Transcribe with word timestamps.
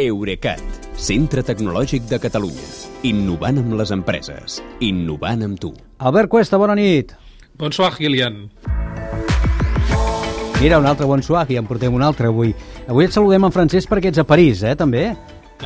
Eurecat, 0.00 0.60
centre 0.96 1.42
tecnològic 1.44 2.06
de 2.08 2.16
Catalunya. 2.22 2.68
Innovant 3.04 3.58
amb 3.60 3.74
les 3.76 3.90
empreses. 3.92 4.60
Innovant 4.80 5.44
amb 5.44 5.58
tu. 5.60 5.74
Albert 6.00 6.30
Cuesta, 6.32 6.56
bona 6.56 6.76
nit. 6.78 7.12
Bonsoir, 7.60 7.92
Gillian. 7.98 8.46
Mira, 10.60 10.78
un 10.80 10.88
altre 10.88 11.04
bonsoir, 11.08 11.44
i 11.52 11.58
en 11.60 11.68
portem 11.68 11.92
un 11.92 12.04
altre 12.06 12.30
avui. 12.32 12.54
Avui 12.88 13.04
et 13.04 13.12
saludem 13.12 13.44
en 13.44 13.52
francès 13.52 13.88
perquè 13.88 14.08
ets 14.08 14.22
a 14.22 14.24
París, 14.24 14.62
eh, 14.64 14.72
també? 14.76 15.10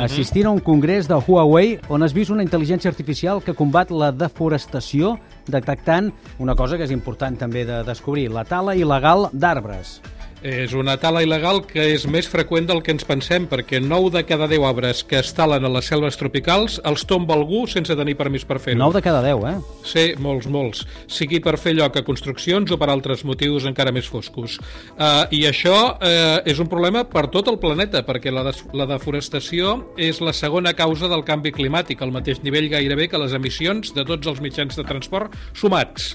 Assistint 0.02 0.48
a 0.50 0.50
un 0.50 0.58
congrés 0.58 1.06
de 1.06 1.14
Huawei 1.14 1.76
on 1.86 2.02
has 2.02 2.14
vist 2.16 2.34
una 2.34 2.42
intel·ligència 2.42 2.90
artificial 2.90 3.38
que 3.42 3.54
combat 3.54 3.92
la 3.94 4.10
deforestació 4.10 5.14
detectant 5.46 6.10
una 6.42 6.58
cosa 6.58 6.74
que 6.74 6.88
és 6.88 6.94
important 6.94 7.38
també 7.38 7.62
de 7.68 7.84
descobrir, 7.86 8.26
la 8.34 8.42
tala 8.42 8.74
il·legal 8.74 9.28
d'arbres. 9.30 10.00
És 10.44 10.74
una 10.76 10.98
tala 11.00 11.22
il·legal 11.24 11.62
que 11.64 11.80
és 11.94 12.02
més 12.04 12.26
freqüent 12.28 12.66
del 12.68 12.82
que 12.84 12.92
ens 12.92 13.06
pensem, 13.08 13.46
perquè 13.48 13.78
9 13.80 14.10
de 14.12 14.22
cada 14.28 14.44
10 14.50 14.66
arbres 14.68 14.98
que 15.08 15.16
es 15.22 15.30
talen 15.32 15.64
a 15.64 15.70
les 15.72 15.86
selves 15.88 16.18
tropicals 16.20 16.76
els 16.84 17.06
tomba 17.08 17.32
algú 17.32 17.62
sense 17.64 17.96
tenir 17.96 18.12
permís 18.18 18.44
per 18.44 18.58
fer-ho. 18.60 18.76
9 18.82 18.98
de 18.98 19.02
cada 19.06 19.22
10, 19.24 19.46
eh? 19.48 19.54
Sí, 19.88 20.04
molts, 20.20 20.44
molts. 20.52 20.82
Sigui 21.08 21.40
per 21.40 21.56
fer 21.56 21.72
lloc 21.78 21.96
a 21.96 22.04
construccions 22.04 22.68
o 22.68 22.76
per 22.76 22.90
altres 22.92 23.24
motius 23.24 23.64
encara 23.70 23.94
més 23.96 24.04
foscos. 24.12 24.58
Uh, 24.98 25.24
I 25.32 25.46
això 25.48 25.78
uh, 25.94 26.44
és 26.44 26.60
un 26.60 26.68
problema 26.68 27.06
per 27.08 27.24
tot 27.32 27.48
el 27.48 27.56
planeta, 27.62 28.04
perquè 28.04 28.28
la, 28.28 28.44
des 28.50 28.60
la 28.76 28.84
deforestació 28.90 29.78
és 29.96 30.20
la 30.20 30.36
segona 30.36 30.76
causa 30.76 31.08
del 31.08 31.24
canvi 31.24 31.56
climàtic, 31.56 32.04
al 32.04 32.12
mateix 32.12 32.44
nivell 32.44 32.68
gairebé 32.68 33.08
que 33.08 33.24
les 33.24 33.32
emissions 33.32 33.96
de 33.96 34.04
tots 34.04 34.28
els 34.28 34.44
mitjans 34.44 34.76
de 34.76 34.84
transport 34.84 35.32
sumats. 35.56 36.12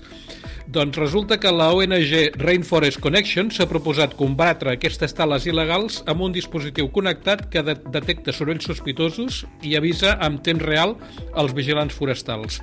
Doncs 0.70 0.98
resulta 0.98 1.40
que 1.40 1.50
la 1.50 1.72
ONG 1.74 2.36
Rainforest 2.38 3.00
Connection 3.02 3.48
s'ha 3.50 3.66
proposat 3.66 4.12
combatre 4.14 4.76
aquestes 4.76 5.16
tales 5.18 5.48
il·legals 5.50 5.96
amb 6.12 6.22
un 6.28 6.36
dispositiu 6.36 6.92
connectat 6.94 7.48
que 7.50 7.64
de 7.66 7.74
detecta 7.90 8.30
sorolls 8.38 8.68
sospitosos 8.70 9.40
i 9.66 9.74
avisa 9.80 10.12
en 10.22 10.38
temps 10.46 10.62
real 10.62 10.94
als 11.34 11.56
vigilants 11.58 11.98
forestals. 11.98 12.60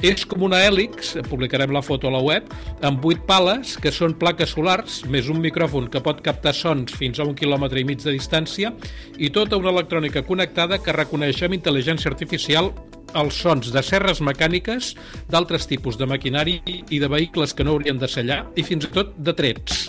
És 0.00 0.24
com 0.24 0.46
una 0.48 0.62
hèlix, 0.64 1.12
publicarem 1.28 1.74
la 1.76 1.84
foto 1.84 2.08
a 2.08 2.14
la 2.14 2.22
web, 2.24 2.48
amb 2.80 3.04
vuit 3.04 3.20
pales, 3.28 3.74
que 3.76 3.92
són 3.92 4.16
plaques 4.16 4.56
solars, 4.56 5.02
més 5.12 5.28
un 5.28 5.44
micròfon 5.44 5.90
que 5.92 6.00
pot 6.00 6.22
captar 6.24 6.56
sons 6.56 6.96
fins 6.96 7.20
a 7.20 7.26
un 7.28 7.36
quilòmetre 7.36 7.82
i 7.82 7.84
mig 7.84 8.00
de 8.00 8.16
distància, 8.16 8.72
i 9.20 9.28
tota 9.28 9.60
una 9.60 9.74
electrònica 9.74 10.24
connectada 10.24 10.80
que 10.80 10.96
reconeix 10.96 11.44
amb 11.44 11.60
intel·ligència 11.60 12.08
artificial 12.08 12.72
els 13.18 13.40
sons 13.42 13.72
de 13.74 13.82
serres 13.82 14.20
mecàniques, 14.24 14.94
d'altres 15.30 15.66
tipus 15.70 15.98
de 15.98 16.06
maquinari 16.10 16.60
i 16.66 17.00
de 17.00 17.10
vehicles 17.10 17.54
que 17.54 17.64
no 17.64 17.74
haurien 17.74 17.98
de 17.98 18.08
sellar 18.08 18.44
i 18.56 18.64
fins 18.66 18.86
i 18.86 18.92
tot 18.94 19.14
de 19.18 19.34
trets. 19.36 19.88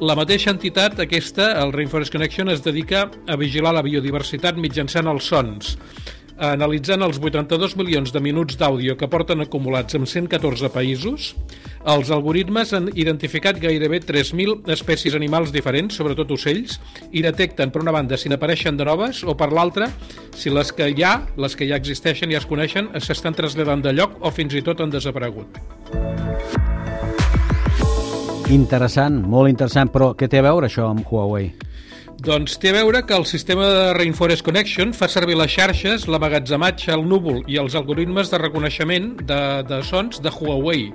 La 0.00 0.16
mateixa 0.16 0.52
entitat, 0.52 0.98
aquesta, 1.00 1.54
el 1.62 1.72
Rainforest 1.72 2.12
Connection, 2.12 2.50
es 2.52 2.60
dedica 2.64 3.06
a 3.26 3.36
vigilar 3.40 3.72
la 3.72 3.84
biodiversitat 3.84 4.58
mitjançant 4.60 5.08
els 5.08 5.30
sons 5.32 5.76
analitzant 6.38 7.02
els 7.02 7.18
82 7.22 7.76
milions 7.80 8.12
de 8.12 8.20
minuts 8.20 8.58
d'àudio 8.60 8.96
que 9.00 9.08
porten 9.08 9.40
acumulats 9.40 9.96
en 9.96 10.06
114 10.06 10.68
països, 10.74 11.32
els 11.86 12.10
algoritmes 12.10 12.72
han 12.76 12.90
identificat 12.94 13.60
gairebé 13.62 14.00
3.000 14.04 14.68
espècies 14.74 15.14
animals 15.16 15.52
diferents, 15.54 15.96
sobretot 15.96 16.34
ocells, 16.36 16.80
i 17.12 17.22
detecten, 17.24 17.70
per 17.72 17.82
una 17.84 17.94
banda, 17.94 18.18
si 18.18 18.28
n'apareixen 18.28 18.76
de 18.76 18.84
noves, 18.88 19.22
o 19.24 19.36
per 19.38 19.52
l'altra, 19.52 19.88
si 20.36 20.52
les 20.52 20.72
que 20.74 20.90
hi 20.90 21.04
ha, 21.06 21.20
les 21.40 21.56
que 21.56 21.68
ja 21.68 21.78
existeixen 21.80 22.32
i 22.32 22.38
es 22.38 22.46
coneixen, 22.46 22.90
s'estan 23.00 23.36
traslladant 23.36 23.84
de 23.86 23.94
lloc 23.96 24.18
o 24.20 24.32
fins 24.34 24.54
i 24.54 24.64
tot 24.66 24.82
han 24.82 24.92
desaparegut. 24.92 25.60
Interessant, 28.46 29.22
molt 29.26 29.50
interessant, 29.50 29.90
però 29.90 30.12
què 30.14 30.28
té 30.30 30.38
a 30.38 30.44
veure 30.46 30.68
això 30.68 30.90
amb 30.92 31.06
Huawei? 31.08 31.48
Doncs 32.16 32.54
té 32.56 32.70
a 32.70 32.72
veure 32.78 33.02
que 33.04 33.12
el 33.12 33.26
sistema 33.28 33.66
de 33.68 33.88
Rainforest 33.92 34.40
Connection 34.40 34.94
fa 34.96 35.04
servir 35.12 35.34
les 35.36 35.52
xarxes, 35.52 36.06
l'amagatzematge, 36.08 36.88
el 36.94 37.02
núvol 37.04 37.42
i 37.44 37.58
els 37.60 37.74
algoritmes 37.76 38.30
de 38.32 38.38
reconeixement 38.40 39.10
de, 39.28 39.40
de 39.68 39.80
sons 39.84 40.22
de 40.24 40.32
Huawei, 40.32 40.86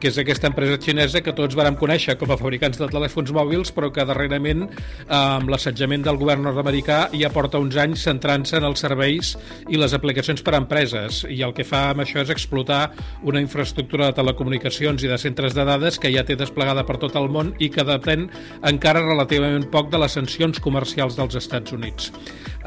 que 0.00 0.08
és 0.08 0.16
aquesta 0.18 0.48
empresa 0.48 0.78
xinesa 0.80 1.20
que 1.20 1.34
tots 1.36 1.58
vàrem 1.58 1.76
conèixer 1.76 2.14
com 2.16 2.32
a 2.32 2.38
fabricants 2.40 2.80
de 2.80 2.88
telèfons 2.88 3.28
mòbils, 3.36 3.74
però 3.76 3.90
que 3.92 4.06
darrerament, 4.08 4.70
amb 5.12 5.52
l'assetjament 5.52 6.06
del 6.06 6.16
govern 6.22 6.46
nord-americà, 6.48 7.02
ja 7.12 7.28
porta 7.34 7.60
uns 7.60 7.76
anys 7.76 8.06
centrant-se 8.08 8.56
en 8.56 8.70
els 8.70 8.80
serveis 8.80 9.34
i 9.68 9.76
les 9.76 9.92
aplicacions 9.92 10.40
per 10.40 10.56
a 10.56 10.62
empreses. 10.64 11.26
I 11.28 11.42
el 11.44 11.52
que 11.52 11.68
fa 11.68 11.90
amb 11.90 12.06
això 12.06 12.24
és 12.24 12.32
explotar 12.32 12.80
una 13.28 13.44
infraestructura 13.44 14.08
de 14.08 14.16
telecomunicacions 14.22 15.04
i 15.04 15.12
de 15.12 15.20
centres 15.20 15.52
de 15.52 15.68
dades 15.68 16.00
que 16.00 16.14
ja 16.16 16.24
té 16.24 16.40
desplegada 16.40 16.88
per 16.88 16.96
tot 17.04 17.20
el 17.20 17.28
món 17.28 17.52
i 17.60 17.68
que 17.68 17.84
depèn 17.84 18.30
encara 18.72 19.04
relativament 19.04 19.68
poc 19.68 19.92
de 19.92 20.00
les 20.00 20.16
sancions 20.16 20.56
comercials 20.70 21.18
dels 21.18 21.36
Estats 21.42 21.74
Units. 21.76 22.12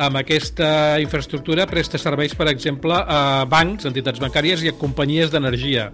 Amb 0.04 0.18
aquesta 0.20 1.00
infraestructura 1.02 1.68
presta 1.70 2.00
serveis, 2.02 2.34
per 2.36 2.50
exemple, 2.52 2.98
a 2.98 3.46
bancs, 3.50 3.88
entitats 3.90 4.22
bancàries 4.22 4.64
i 4.66 4.72
a 4.72 4.78
companyies 4.78 5.32
d'energia. 5.34 5.90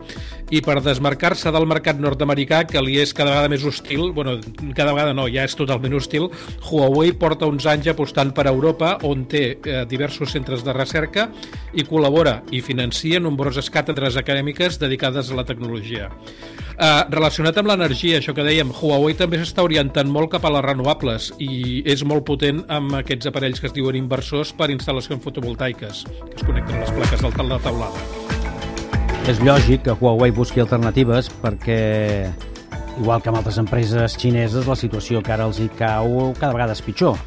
I 0.50 0.62
per 0.66 0.80
desmarcar-se 0.82 1.52
del 1.54 1.68
mercat 1.70 2.00
nord-americà, 2.02 2.64
que 2.70 2.82
li 2.82 2.98
és 3.02 3.14
cada 3.14 3.34
vegada 3.36 3.52
més 3.52 3.66
hostil, 3.68 4.10
bueno, 4.16 4.38
cada 4.78 4.94
vegada 4.96 5.14
no, 5.14 5.28
ja 5.30 5.46
és 5.46 5.56
totalment 5.58 5.98
hostil, 6.00 6.30
Huawei 6.70 7.14
porta 7.20 7.50
uns 7.50 7.68
anys 7.70 7.92
apostant 7.94 8.34
per 8.36 8.48
Europa, 8.50 8.96
on 9.06 9.28
té 9.30 9.44
eh, 9.58 9.84
diversos 9.90 10.34
centres 10.34 10.66
de 10.66 10.74
recerca 10.76 11.30
i 11.74 11.86
col·labora 11.86 12.40
i 12.56 12.64
financia 12.66 13.22
nombroses 13.22 13.70
càtedres 13.74 14.18
acadèmiques 14.18 14.80
dedicades 14.82 15.30
a 15.30 15.38
la 15.38 15.46
tecnologia. 15.46 16.10
Eh, 16.80 17.04
relacionat 17.12 17.58
amb 17.60 17.70
l'energia, 17.70 18.18
això 18.20 18.34
que 18.34 18.46
dèiem, 18.46 18.72
Huawei 18.80 19.18
també 19.20 19.42
s'està 19.42 19.66
orientant 19.68 20.10
molt 20.10 20.32
cap 20.32 20.48
a 20.48 20.54
les 20.56 20.64
renovables 20.66 21.34
i 21.44 21.84
és 21.86 22.06
molt 22.08 22.24
potent 22.30 22.64
amb 22.72 22.96
aquests 23.02 23.30
aparells 23.30 23.60
que 23.60 23.68
es 23.68 23.76
diuen 23.76 24.00
inversors 24.00 24.56
per 24.56 24.72
instal·lacions 24.72 25.22
fotovoltaiques, 25.26 26.06
que 26.08 26.40
es 26.40 26.48
connecten 26.48 26.80
a 26.80 26.88
les 26.88 26.96
plaques 26.96 27.28
del 27.28 27.36
tal 27.36 27.56
de 27.56 27.62
taulada. 27.68 28.19
És 29.28 29.42
lògic 29.44 29.84
que 29.86 29.94
Huawei 29.98 30.32
busqui 30.32 30.62
alternatives 30.64 31.28
perquè, 31.42 31.82
igual 33.02 33.22
que 33.22 33.30
amb 33.30 33.42
altres 33.42 33.60
empreses 33.62 34.16
xineses, 34.16 34.70
la 34.70 34.78
situació 34.80 35.24
que 35.26 35.34
ara 35.36 35.50
els 35.50 35.60
hi 35.60 35.68
cau 35.80 36.32
cada 36.40 36.54
vegada 36.56 36.78
és 36.78 36.82
pitjor. 36.86 37.20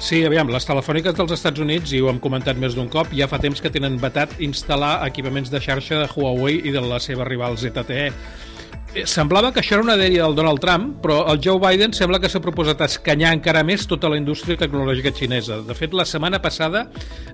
Sí, 0.00 0.22
aviam, 0.24 0.48
les 0.48 0.64
telefòniques 0.64 1.16
dels 1.16 1.32
Estats 1.36 1.60
Units, 1.60 1.92
i 1.92 2.00
ho 2.00 2.08
hem 2.08 2.20
comentat 2.24 2.56
més 2.56 2.76
d'un 2.76 2.88
cop, 2.88 3.10
ja 3.12 3.28
fa 3.28 3.40
temps 3.42 3.60
que 3.60 3.72
tenen 3.72 3.98
vetat 4.00 4.32
instal·lar 4.40 5.00
equipaments 5.06 5.50
de 5.52 5.60
xarxa 5.60 5.98
de 6.00 6.06
Huawei 6.14 6.62
i 6.64 6.72
de 6.72 6.80
la 6.80 7.00
seva 7.04 7.26
rival 7.28 7.58
ZTE 7.60 8.06
semblava 9.06 9.52
que 9.54 9.60
això 9.62 9.76
era 9.76 9.84
una 9.84 9.94
dèria 9.98 10.24
del 10.24 10.34
Donald 10.34 10.58
Trump, 10.62 10.96
però 11.04 11.20
el 11.30 11.38
Joe 11.42 11.60
Biden 11.62 11.92
sembla 11.94 12.18
que 12.18 12.28
s'ha 12.30 12.40
proposat 12.42 12.80
escanyar 12.82 13.30
encara 13.36 13.62
més 13.66 13.84
tota 13.86 14.08
la 14.10 14.18
indústria 14.18 14.58
tecnològica 14.58 15.12
xinesa. 15.14 15.60
De 15.66 15.76
fet, 15.78 15.94
la 15.94 16.06
setmana 16.08 16.40
passada 16.42 16.88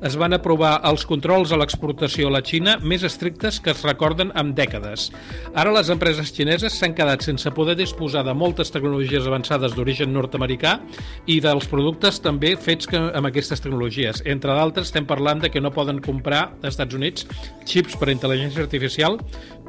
es 0.05 0.19
van 0.21 0.37
aprovar 0.37 0.75
els 0.84 1.06
controls 1.09 1.53
a 1.53 1.59
l'exportació 1.61 2.28
a 2.28 2.34
la 2.34 2.43
Xina 2.44 2.77
més 2.83 3.06
estrictes 3.09 3.61
que 3.65 3.72
es 3.72 3.81
recorden 3.87 4.34
en 4.37 4.53
dècades. 4.59 5.09
Ara 5.55 5.72
les 5.72 5.89
empreses 5.93 6.34
xineses 6.37 6.77
s'han 6.77 6.97
quedat 6.99 7.25
sense 7.25 7.50
poder 7.56 7.78
disposar 7.81 8.27
de 8.27 8.37
moltes 8.37 8.73
tecnologies 8.75 9.25
avançades 9.27 9.73
d'origen 9.73 10.12
nord-americà 10.12 10.77
i 11.25 11.41
dels 11.41 11.71
productes 11.73 12.21
també 12.21 12.53
fets 12.61 12.91
que, 12.91 13.00
amb 13.00 13.31
aquestes 13.31 13.65
tecnologies. 13.65 14.21
Entre 14.28 14.53
d'altres, 14.53 14.91
estem 14.91 15.09
parlant 15.09 15.41
de 15.41 15.50
que 15.50 15.65
no 15.65 15.73
poden 15.73 16.05
comprar 16.05 16.50
als 16.61 16.75
Estats 16.77 16.94
Units 16.94 17.25
xips 17.65 17.97
per 17.97 18.11
a 18.11 18.15
intel·ligència 18.15 18.61
artificial, 18.67 19.17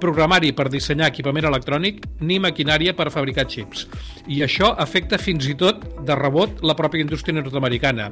programari 0.01 0.53
per 0.53 0.67
dissenyar 0.73 1.09
equipament 1.11 1.47
electrònic 1.49 2.03
ni 2.21 2.39
maquinària 2.43 2.93
per 2.97 3.09
fabricar 3.13 3.47
xips. 3.49 3.87
I 4.27 4.43
això 4.45 4.73
afecta 4.77 5.19
fins 5.21 5.47
i 5.49 5.55
tot 5.57 5.83
de 6.05 6.17
rebot 6.19 6.61
la 6.63 6.75
pròpia 6.77 7.05
indústria 7.05 7.35
nord-americana. 7.37 8.11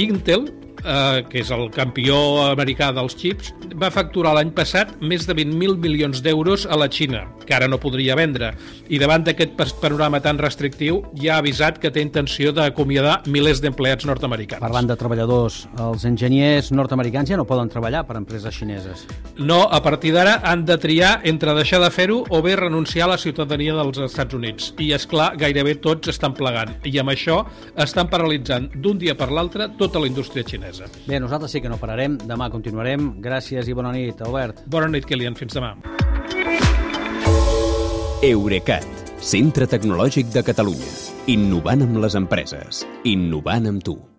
Intel 0.00 0.48
eh, 0.84 1.24
que 1.28 1.40
és 1.42 1.50
el 1.54 1.68
campió 1.74 2.16
americà 2.46 2.90
dels 2.94 3.16
xips, 3.18 3.52
va 3.80 3.90
facturar 3.94 4.34
l'any 4.36 4.52
passat 4.54 4.94
més 5.00 5.26
de 5.26 5.34
20.000 5.36 5.80
milions 5.82 6.22
d'euros 6.24 6.66
a 6.66 6.78
la 6.78 6.88
Xina, 6.92 7.24
que 7.44 7.56
ara 7.56 7.68
no 7.68 7.80
podria 7.80 8.16
vendre. 8.18 8.52
I 8.92 9.00
davant 9.02 9.24
d'aquest 9.26 9.56
panorama 9.82 10.20
tan 10.24 10.38
restrictiu, 10.38 11.02
ja 11.20 11.36
ha 11.36 11.42
avisat 11.42 11.80
que 11.80 11.90
té 11.94 12.04
intenció 12.04 12.52
d'acomiadar 12.54 13.22
milers 13.26 13.62
d'empleats 13.64 14.06
nord-americans. 14.08 14.62
Parlant 14.62 14.90
de 14.90 14.98
treballadors, 15.00 15.64
els 15.80 16.04
enginyers 16.08 16.70
nord-americans 16.74 17.32
ja 17.32 17.40
no 17.40 17.48
poden 17.48 17.72
treballar 17.72 18.04
per 18.08 18.18
empreses 18.20 18.54
xineses. 18.54 19.06
No, 19.38 19.64
a 19.64 19.80
partir 19.82 20.14
d'ara 20.14 20.38
han 20.44 20.64
de 20.68 20.78
triar 20.80 21.16
entre 21.24 21.56
deixar 21.56 21.80
de 21.82 21.90
fer-ho 21.94 22.22
o 22.28 22.42
bé 22.44 22.56
renunciar 22.60 23.08
a 23.08 23.14
la 23.14 23.18
ciutadania 23.20 23.74
dels 23.76 23.98
Estats 24.04 24.36
Units. 24.36 24.72
I, 24.78 24.92
és 24.94 25.08
clar, 25.08 25.32
gairebé 25.40 25.76
tots 25.82 26.12
estan 26.12 26.36
plegant. 26.36 26.76
I 26.84 26.98
amb 27.02 27.14
això 27.14 27.42
estan 27.80 28.10
paralitzant 28.12 28.70
d'un 28.74 29.00
dia 29.00 29.16
per 29.18 29.30
l'altre 29.32 29.68
tota 29.78 30.02
la 30.02 30.10
indústria 30.10 30.44
xinesa 30.46 30.73
empresa. 30.74 31.06
Bé, 31.06 31.20
nosaltres 31.20 31.52
sí 31.52 31.60
que 31.60 31.68
no 31.68 31.78
pararem. 31.78 32.18
Demà 32.18 32.50
continuarem. 32.50 33.20
Gràcies 33.22 33.68
i 33.68 33.74
bona 33.74 33.92
nit, 33.92 34.20
Albert. 34.22 34.64
Bona 34.66 34.88
nit, 34.88 35.06
Kilian. 35.06 35.34
Fins 35.34 35.54
demà. 35.54 35.74
Eurecat, 38.24 38.86
centre 39.20 39.66
tecnològic 39.66 40.32
de 40.32 40.42
Catalunya. 40.42 40.90
Innovant 41.26 41.84
amb 41.84 42.00
les 42.04 42.16
empreses. 42.16 42.84
Innovant 43.04 43.68
amb 43.68 43.84
tu. 43.84 44.13